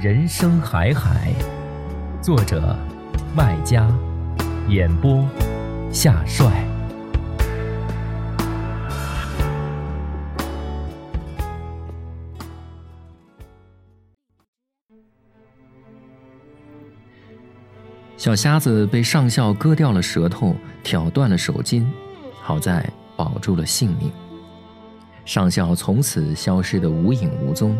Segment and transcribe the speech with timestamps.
[0.00, 1.32] 人生海海，
[2.20, 2.76] 作者
[3.36, 3.88] 麦家，
[4.68, 5.24] 演播
[5.92, 6.66] 夏帅。
[18.16, 21.88] 小瞎子被上校割掉了舌头，挑断了手筋，
[22.40, 24.10] 好在保住了性命。
[25.24, 27.76] 上校从此消失得无影无踪。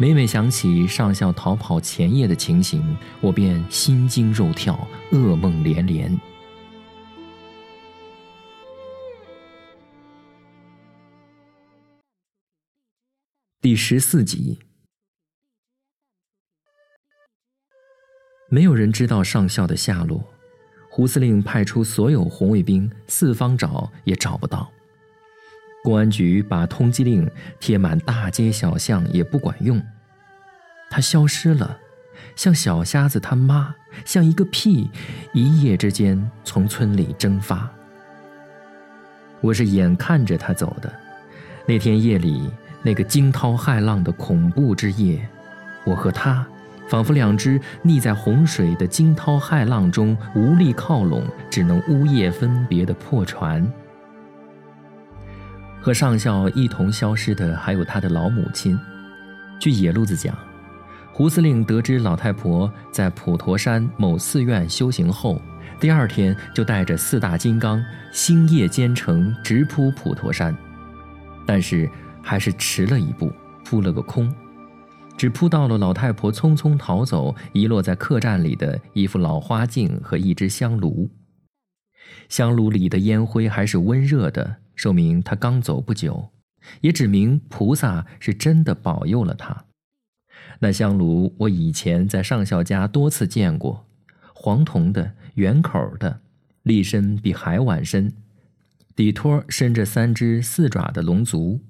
[0.00, 6.16] 每每想起上校逃跑前夜的情形，我便心惊肉跳，噩梦连连。
[13.60, 14.60] 第十四集，
[18.48, 20.22] 没有人知道上校的下落，
[20.92, 24.72] 胡司令派出所有红卫兵四方找也找不到。
[25.88, 27.26] 公安局把通缉令
[27.58, 29.82] 贴满大街小巷也不管用，
[30.90, 31.78] 他消失了，
[32.36, 34.90] 像小瞎子他妈，像一个屁，
[35.32, 37.66] 一夜之间从村里蒸发。
[39.40, 40.92] 我是眼看着他走的，
[41.64, 42.50] 那天夜里
[42.82, 45.26] 那个惊涛骇浪的恐怖之夜，
[45.86, 46.46] 我和他
[46.86, 53.66] 仿佛两只溺在洪水的惊涛骇浪中无力靠拢，只能呜咽分别的破船。
[55.80, 58.78] 和上校一同消失的还有他的老母亲。
[59.58, 60.36] 据野路子讲，
[61.12, 65.40] 胡司令得知老太婆在普陀山某寺院修行后，
[65.80, 70.56] 第二天就带着四大金刚星夜兼程直扑普陀山，
[71.46, 71.88] 但是
[72.22, 73.32] 还是迟了一步，
[73.64, 74.32] 扑了个空，
[75.16, 81.10] 只扑到了老太婆匆匆逃走遗落在客栈里的一副老花镜和一只香炉。
[82.28, 84.56] 香炉里的烟灰还是温热的。
[84.74, 86.30] 说明他刚走不久，
[86.82, 89.64] 也指明菩萨是真的保佑了他。
[90.60, 93.86] 那香炉我以前在上校家多次见过，
[94.32, 96.20] 黄铜的，圆口的，
[96.62, 98.12] 立身比海碗深，
[98.94, 101.60] 底托伸着三只四爪的龙足，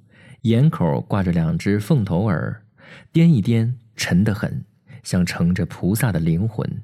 [0.42, 2.62] 眼口挂着两只凤头耳，
[3.10, 4.64] 掂一掂沉得很，
[5.02, 6.82] 像盛着菩萨的灵魂。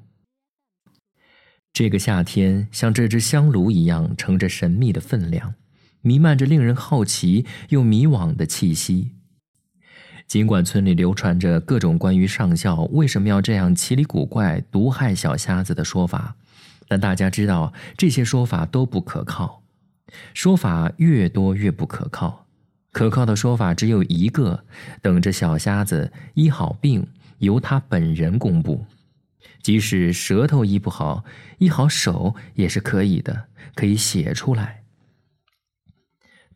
[1.75, 5.55] 这个夏天，像这只香炉一样盛着神秘的分量。
[5.99, 9.11] 弥漫着令人好奇又迷惘的气息。
[10.25, 16.37] 尽管村里流传着各种关于上校为什么要这样奇里古怪毒害小瞎子的说法，
[16.87, 19.61] 但大家知道这些说法都不可靠。
[20.33, 22.47] 说法越多越不可靠，
[22.93, 24.63] 可靠的说法只有一个：
[25.01, 27.05] 等着小瞎子医好病，
[27.39, 28.85] 由他本人公布。
[29.61, 31.23] 即使舌头医不好，
[31.57, 34.83] 医好手也是可以的，可以写出来。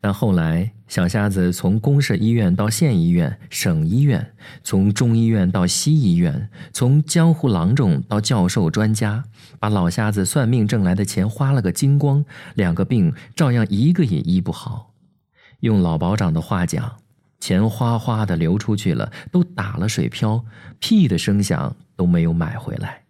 [0.02, 4.32] 但后来，小瞎子从公社医院到县医院、省医院，
[4.64, 9.24] 从中医院到西医院，从江湖郎中到教授专家，
[9.58, 12.24] 把老瞎子算命挣来的钱花了个精光，
[12.54, 14.94] 两个病照样一个也医不好。
[15.60, 16.96] 用老保长的话讲，
[17.38, 20.46] 钱哗哗的流出去了，都打了水漂，
[20.78, 23.04] 屁的声响都没有买回来。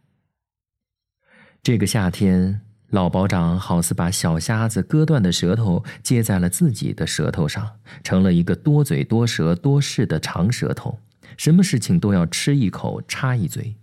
[1.62, 2.62] 这个夏天。
[2.90, 10.98] 老保长好似把小瞎子割断的舌头接在了自己的舌头上，成了一个多嘴多舌多事的长舌头，
[11.36, 13.76] 什么事情都要吃一口插一嘴，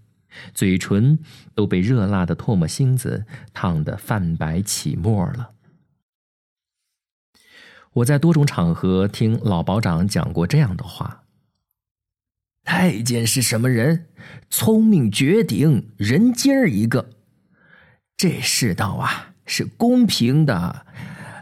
[0.53, 1.19] 嘴唇
[1.55, 5.51] 都被热辣的唾沫星子烫得泛白起沫了。
[7.93, 11.23] 我在多种场合听老保长讲过这样的话：
[12.67, 14.07] 太监是什么人？
[14.49, 17.11] 聪明绝顶，人精儿一个。
[18.17, 20.85] 这世道啊是公平的，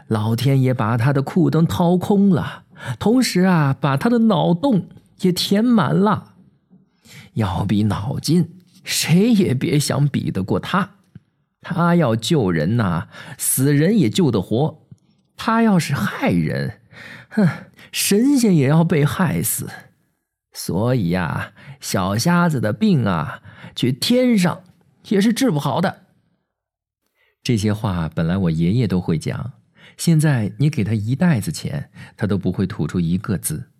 [0.06, 2.62] 老天爷把他的裤裆掏空了，
[3.00, 4.88] 同时啊把他的脑洞
[5.22, 6.34] 也填满了。
[7.34, 8.48] 要比脑筋，
[8.84, 10.90] 谁也别想比得过他。
[11.60, 14.86] 他要救人呐，死人也救得活；
[15.36, 16.78] 他要是害人，
[17.30, 17.48] 哼，
[17.90, 19.68] 神仙也要被害死。
[20.58, 23.42] 所以呀，小瞎子的病啊，
[23.74, 24.64] 去天上
[25.08, 26.06] 也是治不好的。
[27.42, 29.52] 这些话本来我爷爷都会讲，
[29.98, 33.70] 现在你给他一袋子钱，他都不会吐出一个字。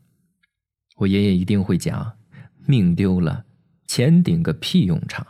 [0.96, 2.18] 我爷爷一定会讲：
[2.66, 3.46] 命丢了，
[3.86, 5.26] 钱顶个屁用场。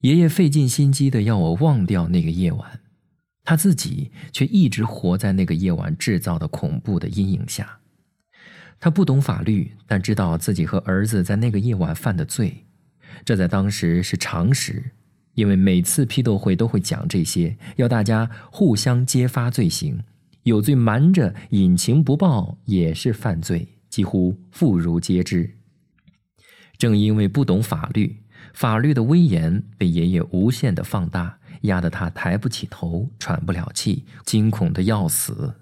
[0.00, 2.82] 爷爷费尽心机的要我忘掉那个夜晚，
[3.42, 7.79] 他自己却一直活在那个夜晚制造的恐怖的阴影下。
[8.80, 12.64] 他不懂法律，但知道自己和儿子在那个夜晚犯的罪，
[13.24, 14.92] 这在当时是常识，
[15.34, 20.02] 因为每次批斗会都会讲这些，要大家互相揭发罪行，
[20.44, 25.58] 有罪瞒着隐情不报也是犯罪，几乎妇孺皆知。
[26.78, 28.16] 正因为不懂法律。
[28.54, 35.54] 法律的威严被爷爷无限的放大，压得他抬不起头，喘不了气，惊恐的要死。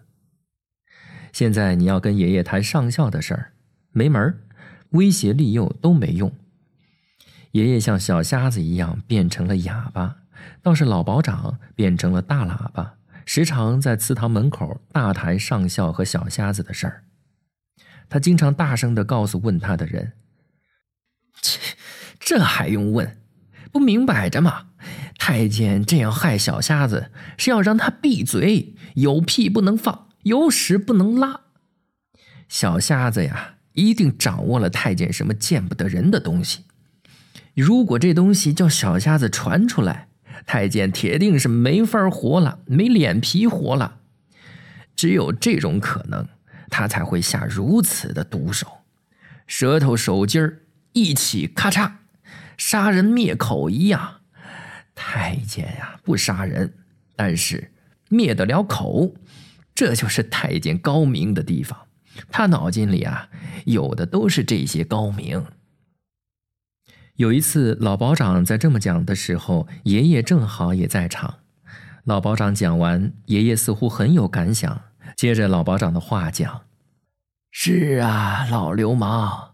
[1.38, 3.52] 现在你要跟爷爷谈上校的事儿，
[3.92, 4.40] 没门儿，
[4.88, 6.32] 威胁利诱都没用。
[7.52, 10.16] 爷爷像小瞎子一样变成了哑巴，
[10.64, 17.04] 倒是老保长变成了大喇叭，时常在祠堂门口大谈上校和小瞎子的事儿。
[18.08, 20.14] 他经常大声的告诉问他的人
[21.40, 21.60] ：“切。”
[22.18, 23.16] 这还用问？
[23.70, 24.70] 不明摆着吗？
[25.16, 31.40] 太监这样害小瞎子，是要让他闭嘴，有屁不能放，有屎不能拉。
[32.48, 36.64] 小瞎子呀，一定掌握了太监什么见不得人的东西。
[37.54, 40.08] 如果这东西叫小瞎子传出来，
[40.46, 43.98] 太监铁定是没法活了，没脸皮活了。
[44.94, 46.28] 只有这种可能，
[46.70, 48.66] 他才会下如此的毒手，
[49.46, 50.60] 舌头手筋儿
[50.92, 51.92] 一起咔嚓。
[52.56, 54.20] 杀人灭口一样，
[54.94, 56.74] 太监呀不杀人，
[57.14, 57.70] 但是
[58.08, 59.14] 灭得了口，
[59.78, 61.78] 这就是太监高明的地方。
[62.32, 63.28] 他脑筋里啊
[63.64, 65.46] 有的都是这些高明。
[67.14, 71.36] 有一次老保长在这么讲的时候，爷爷正好也在场。
[72.02, 74.82] 老保长讲完，爷爷似乎很有感想，
[75.14, 76.62] 接着老保长的话讲
[77.52, 79.52] ：“是啊，老流氓。”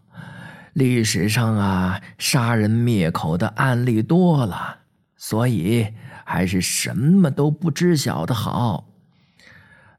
[0.73, 4.79] 历史上啊，杀人灭口的案例多了，
[5.15, 5.93] 所以
[6.25, 8.89] 还是什么都不知晓的好。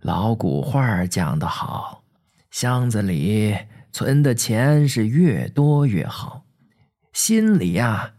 [0.06, 2.04] 老古话讲得好，
[2.52, 3.56] 箱子里
[3.90, 6.46] 存的钱是越多越好，
[7.12, 8.12] 心里呀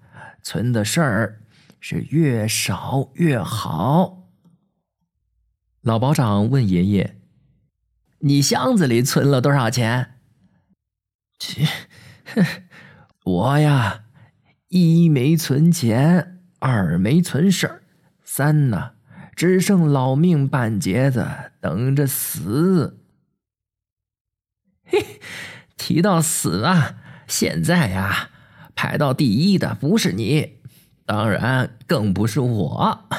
[0.44, 1.44] 存的事儿
[1.80, 4.28] 是越少越好。
[5.82, 7.22] 老保长问爷爷
[8.20, 10.16] ：“你箱子里存了多少钱？”
[11.40, 11.66] 切。
[12.36, 12.46] 哼，
[13.24, 14.04] 我呀，
[14.68, 17.84] 一没存钱，二没存事儿，
[18.26, 18.96] 三呢，
[19.34, 21.26] 只剩老命半截子，
[21.68, 23.02] 等着死。
[24.86, 25.20] 嘿，
[25.76, 26.96] 提到死啊，
[27.28, 28.30] 现在呀，
[28.74, 30.60] 排到第一的不是你，
[31.06, 33.10] 当然更不是我，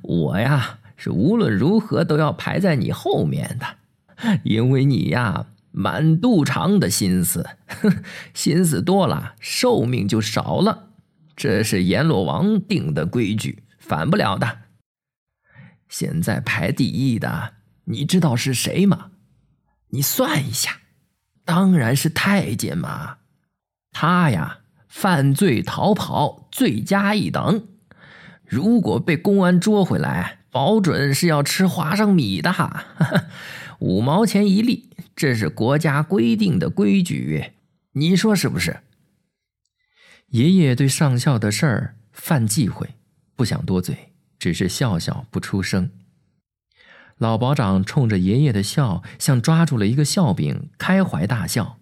[0.00, 5.48] 我呀是无论如何都要排在你后面的，因为你呀。
[5.74, 7.48] 满肚肠的心思，
[8.34, 10.90] 心思多了，寿命就少了。
[11.34, 14.58] 这是阎罗王定的规矩，反不了的。
[15.88, 19.10] 现在排第一的，你知道是谁吗？
[19.88, 20.80] 你算一下，
[21.44, 23.18] 当然是太监嘛。
[23.90, 27.68] 他呀，犯罪逃跑，罪加一等。
[28.46, 32.86] 如果被公安捉回来，保准是要吃花生米的。
[33.80, 37.52] 五毛钱一粒，这是国家规定的规矩，
[37.92, 38.80] 你说是不是？
[40.28, 42.88] 爷爷对上校的事儿犯忌讳，
[43.34, 45.90] 不想多嘴，只是笑笑不出声。
[47.18, 51.78] 老保长冲着爷爷的笑，像抓住了一个笑柄，开怀大笑。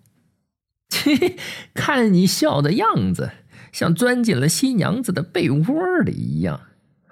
[0.90, 1.36] 嘿，
[1.74, 3.30] 看你笑的样子，
[3.72, 6.60] 像钻进了新娘子的被窝里一样。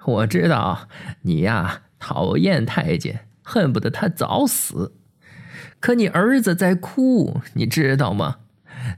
[0.05, 0.87] 我知道
[1.23, 3.25] 你呀，讨厌太监。
[3.41, 4.93] 恨不得他早死，
[5.79, 8.41] 可你儿子在哭，你知道吗？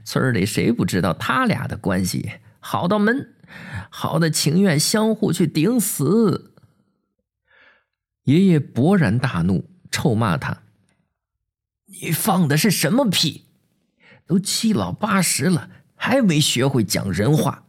[0.04, 3.30] 村里谁不知道他俩的关系好到门，
[3.88, 6.51] 好的情愿相互去顶死。
[8.24, 10.62] 爷爷勃然大怒，臭骂他
[11.86, 13.46] ：“你放的是什么屁？
[14.26, 17.64] 都七老八十了，还没学会讲人话。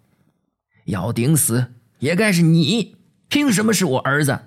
[0.86, 4.39] 要顶死也该是你，凭什么是我儿子？”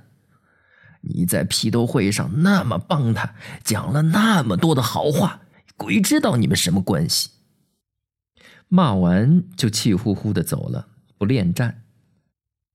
[1.08, 5.42] 你在批斗会上那么帮他，讲了那么多的好话，
[5.76, 7.30] 鬼知道你们什么关系？
[8.68, 11.84] 骂完就气呼呼的走了，不恋战。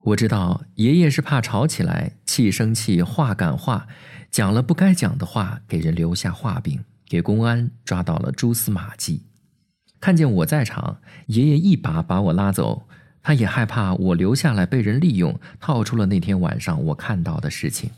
[0.03, 3.87] 我知道爷爷是怕吵起来，气生气，话赶话，
[4.31, 9.27] 讲了不该讲的话，给人留下话柄，给公安抓到了蛛丝马迹。
[9.99, 12.87] 看见我在场，爷爷一把把我拉走。
[13.21, 17.91] 他也害怕我留下来被人利用，套出了那天晚上我看到的事情。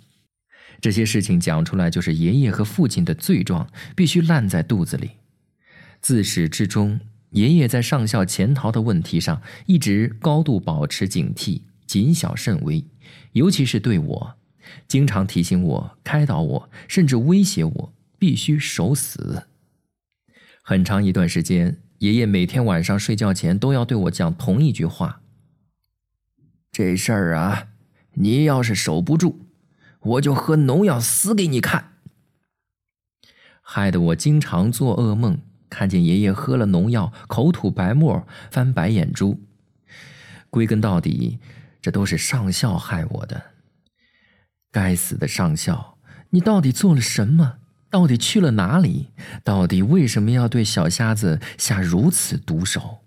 [0.81, 5.11] 这些事情讲出来，就是爷爷和父亲的罪状，必须烂在肚子里。
[6.01, 11.61] 自始至终，爷爷在上校潜逃的问题上一直高度保持警惕，
[11.93, 12.83] 谨小慎微，
[13.33, 14.33] 尤其是对我，
[14.87, 19.43] 经常提醒我、开导我，甚至威胁我必须守死。
[20.63, 21.77] 很长一段时间。
[21.99, 25.21] 爷爷每天晚上睡觉前都要对我讲同一句话
[26.71, 27.67] ：“这事儿啊，
[28.15, 29.35] 你要是守不住，
[29.99, 31.93] 我就喝农药死给你看。”
[33.61, 35.37] 害得我经常做噩梦，
[35.69, 39.39] 看见爷爷喝了农药，口吐白沫，翻白眼珠。
[40.49, 41.39] 归根到底，
[41.83, 43.51] 这都是上校害我的。
[44.71, 45.99] 该死的上校，
[46.29, 47.59] 你到底做了什么？
[47.89, 49.09] 到底去了哪里？
[49.43, 53.01] 到底为什么要对小瞎子下如此毒手？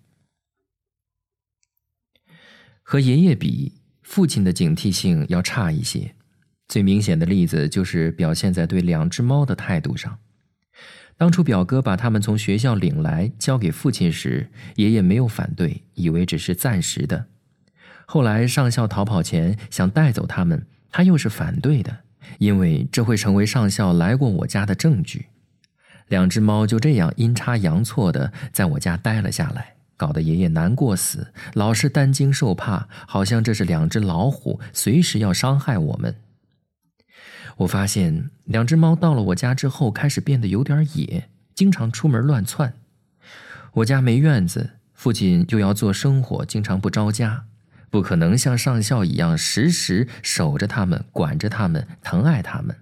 [2.82, 6.14] 和爷爷比，父亲的警惕性要差一些。
[6.68, 10.18] 最明显的例子就是表现在对两只猫的态度上。
[11.16, 17.28] 当初表哥把他们从学校领来交给父亲时，爷爷没有反对，以为只是暂时的。
[18.06, 21.98] 后来上校逃跑前想带走他们，他又是反对的。
[22.38, 25.26] 因为这会成为上校来过我家的证据，
[26.08, 36.16] 两只猫就这样阴差阳错的在我家待了下来，搞得爷爷难过死，老是担惊受怕，好像这是两只老虎，随时要伤害我们。
[37.58, 42.74] 我发现两只猫到了我家之后，开始变得有点野，经常出门乱窜。
[43.74, 47.44] 我家没院子，父亲又要做生活，经常不着家。
[47.90, 52.76] 不可能像上校一样时时守着他们、管着他们、疼爱他们。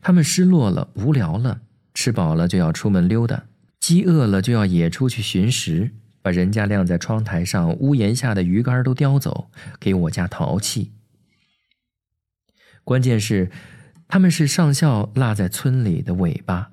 [0.00, 1.60] 他们失落了、无聊了，
[1.94, 3.44] 吃饱了就要出门溜达，
[3.80, 5.90] 饥饿了就要野出去寻食，
[6.20, 10.92] 把人家晾在窗台上、屋檐下的鱼竿都叼走，给我家淘气。
[12.84, 13.50] 关键是，
[14.08, 16.72] 他们是上校落在村里的尾巴，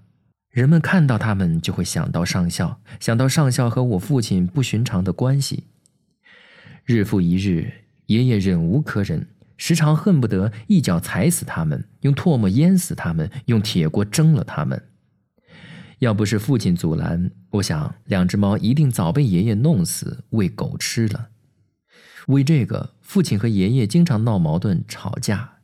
[0.49, 5.65] 人们看到他们就会想到上校，想到上校和我父亲不寻常的关系。
[6.91, 7.71] 日复一日，
[8.07, 9.27] 爷爷忍无可忍，
[9.57, 14.81] 时常恨不得一脚踩死他们，用唾沫淹死他们，用铁锅蒸了他们。
[15.99, 21.27] 要不是父亲阻拦，我想两只猫一定早被爷爷弄死，喂狗吃了。
[22.25, 25.57] 为这个，父亲和爷爷经常闹矛盾、吵架。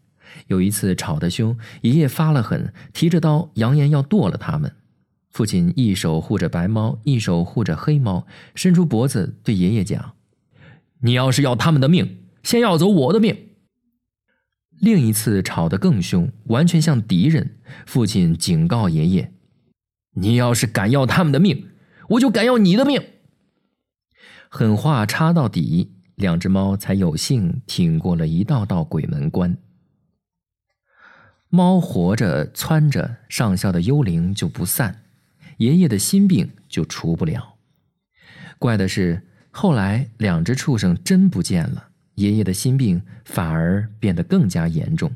[0.45, 4.75] 有一次吵得凶，爷爷发了狠，提着刀扬言要剁了他们。
[5.31, 10.13] 父亲一手护着白猫，一手护着黑猫，伸出脖子对爷爷讲。
[11.01, 13.49] 你要是要他们的命，先要走我的命。
[14.79, 17.57] 另一次吵得更凶，完全像敌人。
[17.85, 19.33] 父亲警告爷爷
[20.15, 21.69] ：“你要是敢要他们的命，
[22.09, 23.01] 我就敢要你的命。”
[24.49, 29.57] 狠话插到底，两只猫才有幸挺过了一道道鬼门关。
[31.49, 35.03] 猫活着窜着，上校的幽灵就不散，
[35.57, 37.55] 爷爷的心病就除不了。
[38.57, 39.27] 怪的是。
[39.57, 45.15] 后来，两只畜生真不见了，爷爷的心病反而变得更加严重。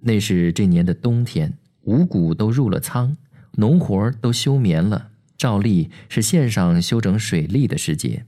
[0.00, 1.52] 那是这年的冬天，
[1.82, 3.18] 五谷都入了仓，
[3.58, 5.10] 农活都休眠了。
[5.36, 8.24] 照例是县上修整水利的时节，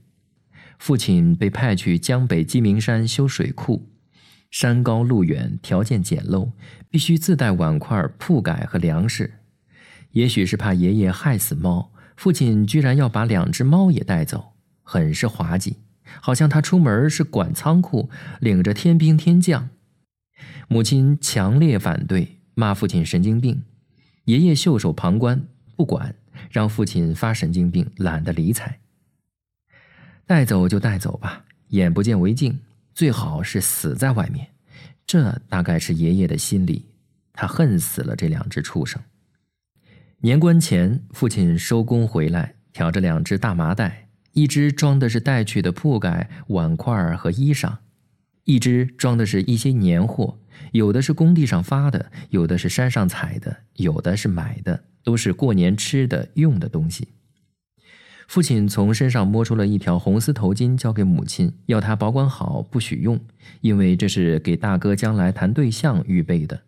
[0.77, 3.89] 父亲被派去江北鸡鸣山修水库，
[4.51, 6.51] 山高路远，条件简陋，
[6.91, 9.39] 必须自带碗筷、铺盖和粮食。
[10.11, 11.91] 也许是怕爷爷害死猫。
[12.17, 15.77] 父亲居然要把两只猫也带走，很是滑稽，
[16.19, 18.09] 好像他出门是管仓库，
[18.41, 19.69] 领着天兵天将。
[20.67, 23.63] 母亲强烈反对，骂父亲神经病。
[24.25, 25.41] 爷爷袖手旁观，
[25.75, 26.15] 不管，
[26.49, 28.79] 让父亲发神经病，懒得理睬。
[30.25, 32.59] 带走就带走吧，眼不见为净，
[32.93, 34.47] 最好是死在外面。
[35.05, 36.85] 这大概是爷爷的心理，
[37.31, 39.01] 他恨死了这两只畜生。
[40.21, 47.77] 年关前，父亲收工回来，挑着两只大麻袋，一只装的是带去的铺盖、碗筷和衣裳，
[48.43, 50.39] 一只装的是一些年货，
[50.71, 57.09] 有的是工地上发的，有的是山上采的，有的是买的，都是过年吃的用的东西。
[58.27, 63.19] 父亲从身上摸出了一条红丝头巾，交给母亲，要她保管好，不许用，
[63.61, 66.63] 因为这是给大哥将来谈对象预备的。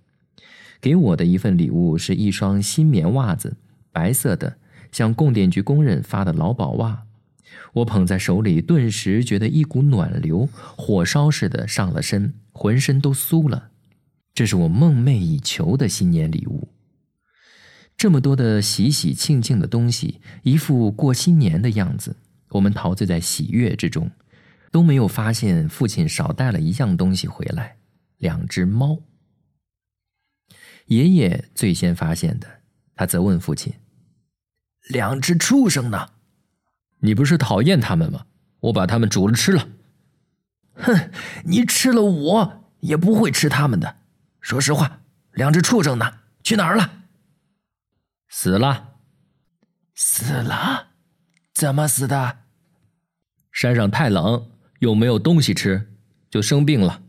[0.81, 3.57] 给我的一份礼物是一双新棉袜子，
[3.91, 4.57] 白色的，
[4.91, 7.03] 像供电局工人发的劳保袜。
[7.73, 13.69] 我捧在手里，顿时觉得一股暖流，火烧似的上了身，浑身都酥了。
[14.33, 16.69] 这是我梦寐以求的新年礼物。
[17.97, 22.15] 这么多的喜喜庆庆的东西，一副过新年的样子，
[22.51, 24.09] 我们陶醉在喜悦之中，
[24.71, 27.75] 都没有发现父亲少带了一样东西回来——
[28.17, 28.99] 两只猫。
[30.89, 32.47] 爷爷最先发现的，
[32.95, 33.73] 他责问父亲
[34.89, 36.09] ：“两只畜生呢？”
[37.01, 38.25] 你不是讨厌他们吗？
[38.59, 39.69] 我把他们煮了吃了。
[40.73, 41.11] 哼，
[41.45, 43.97] 你吃了我也不会吃他们的。
[44.41, 46.19] 说实话，两只畜生呢？
[46.43, 47.03] 去哪儿了？
[48.27, 48.95] 死了。
[49.95, 50.87] 死了？
[51.53, 52.39] 怎么死的？
[53.51, 55.93] 山上太冷，又没有东西吃，
[56.29, 57.01] 就生病了，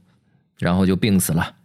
[0.59, 1.57] 然后就病死了。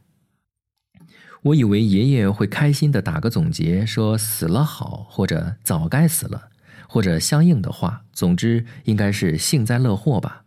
[1.45, 6.49] 我以为爷爷会开心的打个总结，说死了好，或者早该死了。
[6.89, 10.45] 或者相应的话，总之应该是幸灾乐祸吧。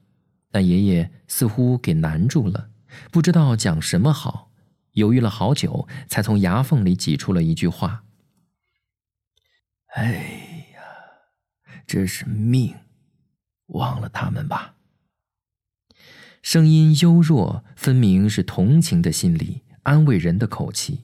[0.51, 2.71] 但爷爷似乎给难住了，
[3.13, 4.51] 不知道讲什么好，
[4.93, 8.03] 犹豫了好久，才从牙缝里挤出了一句话
[9.95, 10.15] ：“哎
[10.75, 10.81] 呀，
[11.87, 12.75] 这是命，
[13.67, 14.75] 忘了他们吧。”
[16.43, 21.01] 声音幽弱，分明是同情的心理，安慰人的口气，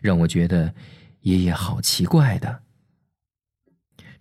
[0.00, 0.74] 让我觉得
[1.20, 2.62] 爷爷好奇怪的。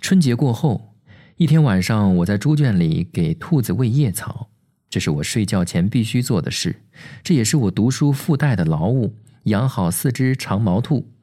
[0.02, 0.96] 春节过后，
[1.38, 4.50] 一天晚上，我在猪圈里给兔子喂叶草，
[4.90, 6.82] 这是我睡觉前必须做的事，
[7.24, 9.16] 这也是我读书附带的劳务。
[9.46, 11.14] 养好四只长毛兔，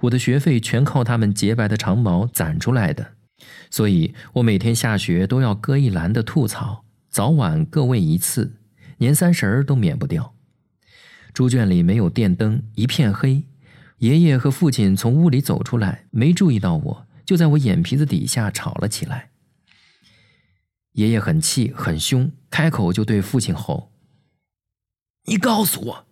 [0.00, 3.12] 我的学费全靠它们洁白的长毛攒出来的，
[3.70, 8.56] 所以我每天下学都要割一篮的兔草，早晚各喂一次，
[8.96, 10.34] 年三十儿都免不掉。
[11.38, 13.44] 猪圈里没有电灯，一片黑，
[13.98, 17.06] 爷爷和父亲从屋里走出来，没注意到我。
[17.24, 19.30] 就在我眼皮子底下吵了起来。
[20.94, 23.92] 爷爷很气很凶，开口就对父亲吼
[25.30, 26.06] ：“你告诉我，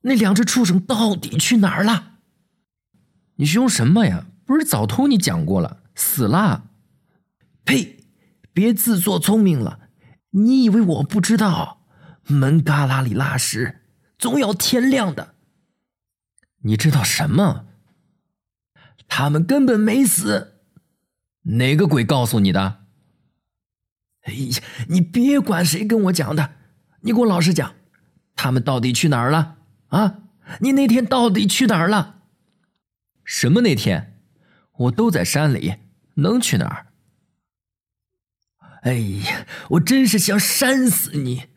[0.00, 2.14] 那两只畜生到底去哪儿了？
[3.36, 4.26] 你凶什么呀？
[4.44, 6.70] 不是早同你讲过了，死了。
[7.64, 8.00] 呸！
[8.52, 9.78] 别自作聪明了，
[10.30, 11.86] 你以为我不知道？
[12.26, 13.81] 门旮旯里拉屎，
[14.22, 15.34] 总要天亮的。
[16.58, 17.66] 你知道什么？
[19.08, 20.60] 他们根本没死。”
[21.58, 22.84] 哪个鬼告诉你的？
[24.22, 26.54] 哎呀，你别管谁跟我讲的，
[27.00, 27.74] 你给我老实讲，
[28.36, 29.58] 他们到底去哪儿了？
[29.88, 30.20] 啊，
[30.60, 32.22] 你那天到底去哪儿了？
[33.24, 34.20] 什么那天？
[34.72, 35.74] 我都在山里，
[36.14, 36.86] 能去哪儿？
[38.82, 41.48] 哎呀，我真是想扇死你！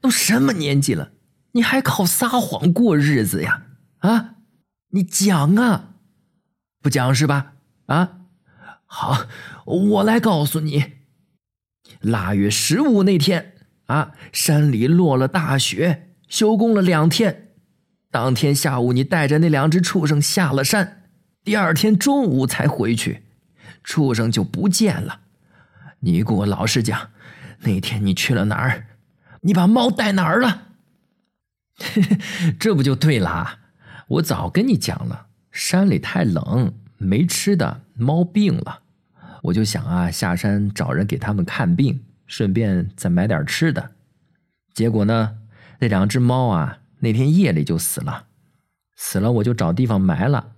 [0.00, 1.12] 都什么年纪了，
[1.52, 3.62] 你还靠撒谎过日子呀？
[3.98, 4.34] 啊，
[4.90, 5.94] 你讲啊，
[6.80, 7.54] 不讲是吧？
[7.86, 8.18] 啊？
[8.86, 9.26] 好，
[9.64, 10.92] 我来告诉你，
[12.00, 13.54] 腊月十五那天
[13.86, 17.54] 啊，山里落了大雪，休工了两天。
[18.10, 21.04] 当天下午，你带着那两只畜生下了山，
[21.42, 23.22] 第二天中午才回去，
[23.82, 25.20] 畜生就不见了。
[26.00, 27.10] 你给我老实讲，
[27.60, 28.86] 那天你去了哪儿？
[29.40, 30.71] 你把猫带哪儿了？
[32.58, 33.58] 这不就对了？
[34.08, 38.80] 我早跟你讲了，山里太冷，没吃的，猫病了。
[39.44, 43.92] 我就想啊，下山找人给他们看病，顺便再买点吃的。
[44.74, 45.38] 结果呢，
[45.80, 48.26] 那两只猫啊，那天夜里就死了。
[48.96, 50.52] 死了我就找地方埋了。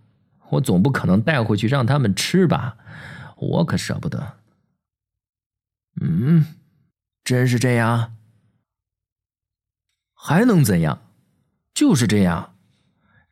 [0.51, 2.77] 我总不可能带回去让他们吃吧？
[3.37, 4.35] 我可舍不得。
[6.01, 6.45] 嗯，
[7.25, 8.15] 真是这样？
[10.27, 11.03] 还能怎样？
[11.75, 12.55] 就是这样。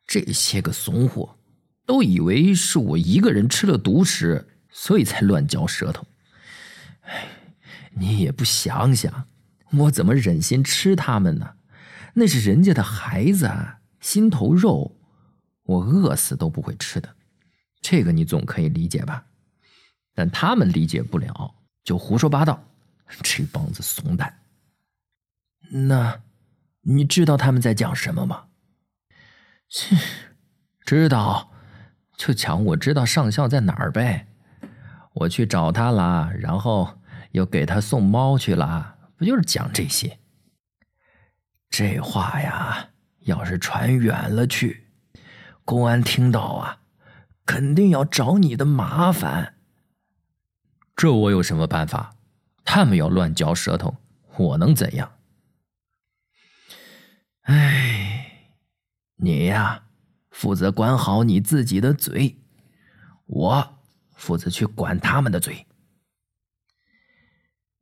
[0.05, 1.39] 这些个怂货，
[1.87, 4.47] 都以为是我一个人吃了独食。
[4.75, 6.03] 所以才乱嚼舌头。
[7.01, 7.27] 哎，
[7.91, 9.27] 你也不想想，
[9.71, 11.55] 我怎么忍心吃他们呢？
[12.15, 13.51] 那是人家的孩子，
[13.99, 14.99] 心头肉，
[15.61, 17.15] 我饿死都不会吃的。
[17.81, 19.25] 这个你总可以理解吧？
[20.15, 21.53] 但他们理解不了，
[21.83, 22.63] 就胡说八道，
[23.21, 24.41] 这帮子怂蛋。
[25.69, 26.19] 那，
[26.83, 28.45] 你知道他们在讲什么吗？
[29.69, 29.95] 切，
[30.85, 31.51] 知道，
[32.17, 34.27] 就讲我知道上校在哪儿呗。
[35.13, 36.99] 我去找他了，然后
[37.31, 40.19] 又给他送猫去了，不就是讲这些？
[41.69, 42.89] 这话呀，
[43.21, 44.87] 要是传远了去，
[45.63, 46.79] 公安听到啊，
[47.45, 49.55] 肯定要找你的麻烦。
[50.95, 52.15] 这我有什么办法？
[52.65, 53.95] 他们要乱嚼舌头，
[54.37, 55.11] 我能怎样？
[57.43, 58.55] 哎，
[59.15, 59.83] 你呀，
[60.29, 62.37] 负责管好你自己的嘴，
[63.25, 63.79] 我。
[64.15, 65.65] 负责去管他们的嘴。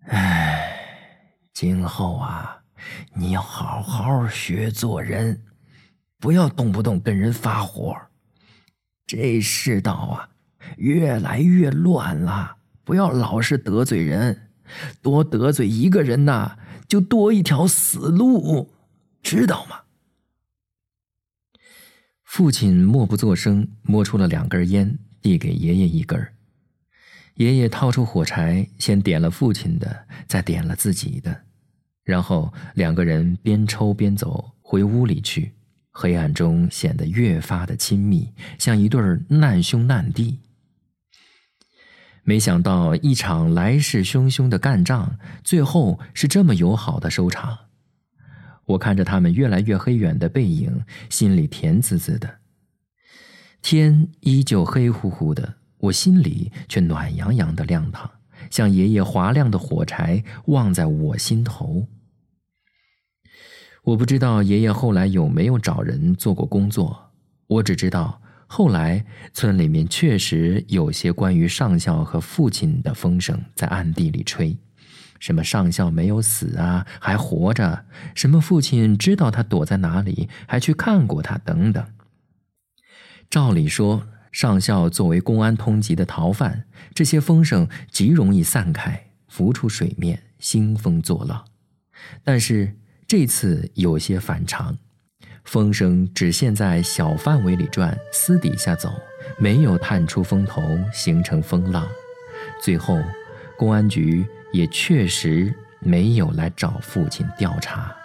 [0.07, 2.63] 唉，今后啊，
[3.13, 5.45] 你要好好学做人，
[6.19, 7.95] 不要动不动跟人发火。
[9.05, 10.29] 这世道啊，
[10.77, 14.49] 越来越乱了，不要老是得罪人，
[15.03, 18.73] 多得罪一个人呐，就多一条死路，
[19.21, 19.81] 知道吗？
[22.23, 26.33] 父亲默不作声，摸出了两根烟，递给爷爷一根。
[27.35, 31.43] 爷爷掏出火柴，先点了父亲的，再点了自己的，
[32.03, 35.53] 然后两个人边抽边走回屋里去。
[35.93, 40.39] 黑暗中显得越发的亲密，像一对难兄难弟。
[42.23, 47.57] 没想到一场来势汹汹的干仗，最后是这么友好的收场。
[48.65, 52.39] 我看着他们越来越黑远的背影，心里甜滋滋的。
[53.61, 58.09] 天依旧黑乎乎的，我心里却暖洋洋的亮堂，
[58.49, 61.87] 像爷爷划亮的火柴望在我心头。
[63.83, 67.11] 我不知道爷爷后来有没有找人做过工作，
[67.47, 74.55] 我只知道后来村里面确实有些关于上校和父亲的风声在暗地里吹。
[75.21, 77.85] 什么上校没有死啊，还活着？
[78.15, 81.37] 什么父亲知道他躲在哪里，还去看过他？
[81.37, 81.85] 等等。
[83.29, 91.45] 照理说，上校作为公安通缉的逃犯，这些风声极容易散开，浮出水面，兴风作浪。
[92.23, 92.75] 但是
[93.07, 94.75] 这次有些反常，
[95.43, 98.91] 风声只限在小范围里转，私底下走，
[99.37, 101.87] 没有探出风头，形成风浪。
[102.59, 102.99] 最后，
[103.55, 104.25] 公安局。
[104.51, 108.00] 也确实没有来找父亲调查。